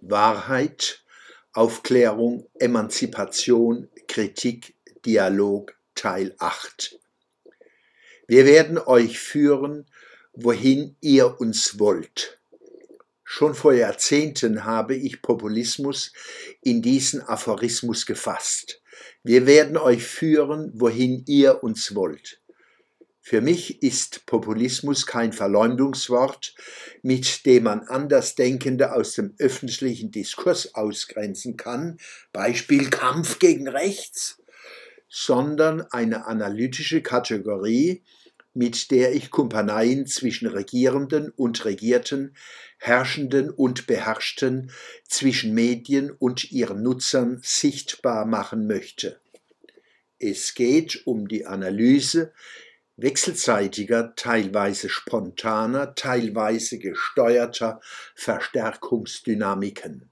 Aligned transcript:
Wahrheit, 0.00 1.04
Aufklärung, 1.52 2.48
Emanzipation, 2.58 3.88
Kritik, 4.08 4.74
Dialog 5.04 5.74
Teil 5.94 6.34
8. 6.38 6.98
Wir 8.26 8.46
werden 8.46 8.78
euch 8.78 9.18
führen, 9.18 9.86
wohin 10.32 10.96
ihr 11.00 11.40
uns 11.40 11.78
wollt. 11.78 12.40
Schon 13.24 13.54
vor 13.54 13.74
Jahrzehnten 13.74 14.64
habe 14.64 14.96
ich 14.96 15.22
Populismus 15.22 16.12
in 16.62 16.82
diesen 16.82 17.20
Aphorismus 17.22 18.06
gefasst. 18.06 18.82
Wir 19.22 19.46
werden 19.46 19.76
euch 19.76 20.04
führen, 20.04 20.72
wohin 20.74 21.24
ihr 21.26 21.62
uns 21.62 21.94
wollt. 21.94 22.39
Für 23.22 23.42
mich 23.42 23.82
ist 23.82 24.24
Populismus 24.24 25.06
kein 25.06 25.32
Verleumdungswort, 25.32 26.54
mit 27.02 27.44
dem 27.44 27.64
man 27.64 27.80
Andersdenkende 27.80 28.92
aus 28.92 29.12
dem 29.12 29.34
öffentlichen 29.38 30.10
Diskurs 30.10 30.74
ausgrenzen 30.74 31.56
kann, 31.56 31.98
Beispiel 32.32 32.88
Kampf 32.88 33.38
gegen 33.38 33.68
Rechts, 33.68 34.42
sondern 35.08 35.82
eine 35.82 36.26
analytische 36.26 37.02
Kategorie, 37.02 38.02
mit 38.54 38.90
der 38.90 39.14
ich 39.14 39.30
Kumpaneien 39.30 40.06
zwischen 40.06 40.48
Regierenden 40.48 41.30
und 41.30 41.64
Regierten, 41.64 42.34
Herrschenden 42.78 43.50
und 43.50 43.86
Beherrschten, 43.86 44.72
zwischen 45.06 45.54
Medien 45.54 46.10
und 46.10 46.50
ihren 46.50 46.82
Nutzern 46.82 47.40
sichtbar 47.44 48.24
machen 48.24 48.66
möchte. 48.66 49.20
Es 50.18 50.54
geht 50.54 51.06
um 51.06 51.28
die 51.28 51.46
Analyse 51.46 52.32
wechselseitiger, 53.00 54.14
teilweise 54.16 54.88
spontaner, 54.88 55.94
teilweise 55.94 56.78
gesteuerter 56.78 57.80
Verstärkungsdynamiken. 58.14 60.10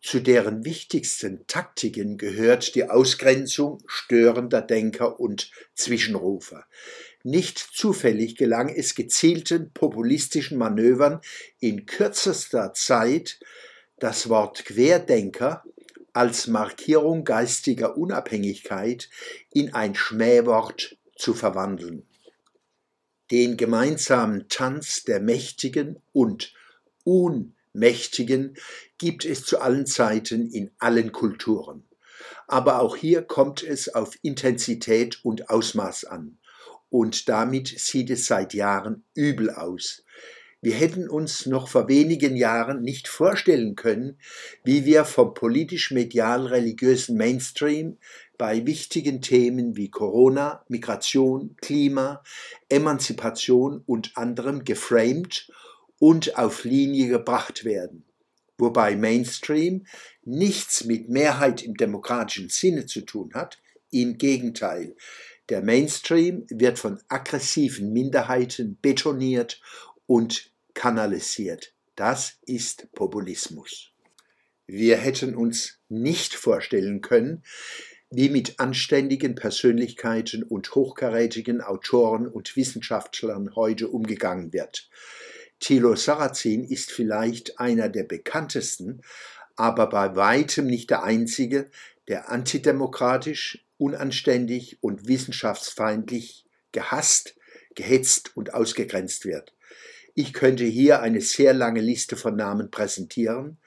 Zu 0.00 0.20
deren 0.20 0.64
wichtigsten 0.64 1.46
Taktiken 1.48 2.18
gehört 2.18 2.74
die 2.74 2.88
Ausgrenzung 2.88 3.82
störender 3.86 4.62
Denker 4.62 5.18
und 5.18 5.50
Zwischenrufer. 5.74 6.66
Nicht 7.24 7.58
zufällig 7.58 8.36
gelang 8.36 8.68
es 8.68 8.94
gezielten 8.94 9.72
populistischen 9.72 10.56
Manövern 10.56 11.20
in 11.58 11.84
kürzester 11.84 12.72
Zeit, 12.74 13.40
das 13.98 14.28
Wort 14.28 14.64
Querdenker 14.64 15.64
als 16.12 16.46
Markierung 16.46 17.24
geistiger 17.24 17.96
Unabhängigkeit 17.96 19.08
in 19.52 19.74
ein 19.74 19.94
Schmähwort 19.94 20.97
zu 21.18 21.34
verwandeln. 21.34 22.06
Den 23.30 23.58
gemeinsamen 23.58 24.48
Tanz 24.48 25.04
der 25.04 25.20
Mächtigen 25.20 26.00
und 26.12 26.54
Unmächtigen 27.04 28.56
gibt 28.96 29.26
es 29.26 29.44
zu 29.44 29.60
allen 29.60 29.86
Zeiten 29.86 30.50
in 30.50 30.70
allen 30.78 31.12
Kulturen. 31.12 31.84
Aber 32.46 32.80
auch 32.80 32.96
hier 32.96 33.22
kommt 33.22 33.62
es 33.62 33.94
auf 33.94 34.14
Intensität 34.22 35.22
und 35.22 35.50
Ausmaß 35.50 36.06
an. 36.06 36.38
Und 36.88 37.28
damit 37.28 37.68
sieht 37.68 38.08
es 38.08 38.26
seit 38.26 38.54
Jahren 38.54 39.04
übel 39.14 39.50
aus. 39.50 40.04
Wir 40.60 40.74
hätten 40.74 41.08
uns 41.08 41.46
noch 41.46 41.68
vor 41.68 41.88
wenigen 41.88 42.34
Jahren 42.34 42.82
nicht 42.82 43.06
vorstellen 43.06 43.76
können, 43.76 44.18
wie 44.64 44.84
wir 44.84 45.04
vom 45.04 45.32
politisch-medial-religiösen 45.32 47.16
Mainstream 47.16 47.98
bei 48.38 48.64
wichtigen 48.64 49.20
Themen 49.20 49.76
wie 49.76 49.90
Corona, 49.90 50.64
Migration, 50.68 51.56
Klima, 51.60 52.22
Emanzipation 52.68 53.82
und 53.84 54.16
anderem 54.16 54.64
geframed 54.64 55.50
und 55.98 56.38
auf 56.38 56.64
Linie 56.64 57.08
gebracht 57.08 57.64
werden. 57.64 58.04
Wobei 58.56 58.96
Mainstream 58.96 59.86
nichts 60.24 60.84
mit 60.84 61.08
Mehrheit 61.08 61.62
im 61.62 61.76
demokratischen 61.76 62.48
Sinne 62.48 62.86
zu 62.86 63.02
tun 63.02 63.32
hat, 63.34 63.58
im 63.90 64.18
Gegenteil. 64.18 64.96
Der 65.48 65.62
Mainstream 65.62 66.44
wird 66.48 66.78
von 66.78 67.00
aggressiven 67.08 67.92
Minderheiten 67.92 68.78
betoniert 68.80 69.60
und 70.06 70.52
kanalisiert. 70.74 71.72
Das 71.96 72.34
ist 72.46 72.92
Populismus. 72.92 73.90
Wir 74.66 74.98
hätten 74.98 75.34
uns 75.34 75.78
nicht 75.88 76.34
vorstellen 76.34 77.00
können, 77.00 77.42
wie 78.10 78.30
mit 78.30 78.58
anständigen 78.58 79.34
Persönlichkeiten 79.34 80.42
und 80.42 80.74
hochkarätigen 80.74 81.60
Autoren 81.60 82.26
und 82.26 82.56
Wissenschaftlern 82.56 83.54
heute 83.54 83.88
umgegangen 83.88 84.52
wird. 84.52 84.88
Thilo 85.60 85.94
Sarrazin 85.96 86.64
ist 86.64 86.90
vielleicht 86.90 87.58
einer 87.58 87.88
der 87.88 88.04
bekanntesten, 88.04 89.02
aber 89.56 89.88
bei 89.88 90.14
weitem 90.16 90.66
nicht 90.66 90.90
der 90.90 91.02
einzige, 91.02 91.70
der 92.06 92.30
antidemokratisch, 92.30 93.66
unanständig 93.76 94.78
und 94.82 95.08
wissenschaftsfeindlich 95.08 96.46
gehasst, 96.72 97.34
gehetzt 97.74 98.36
und 98.36 98.54
ausgegrenzt 98.54 99.24
wird. 99.24 99.54
Ich 100.14 100.32
könnte 100.32 100.64
hier 100.64 101.00
eine 101.00 101.20
sehr 101.20 101.52
lange 101.54 101.80
Liste 101.80 102.16
von 102.16 102.34
Namen 102.34 102.70
präsentieren, 102.70 103.58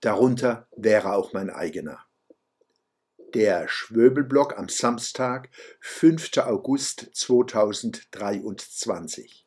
darunter 0.00 0.68
wäre 0.76 1.12
auch 1.12 1.32
mein 1.32 1.50
eigener. 1.50 2.05
Der 3.36 3.68
Schwöbelblock 3.68 4.58
am 4.58 4.70
Samstag, 4.70 5.50
5. 5.80 6.38
August 6.38 7.10
2023. 7.12 9.45